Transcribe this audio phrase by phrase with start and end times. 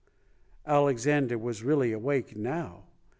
[0.65, 2.85] Alexander was really awake now.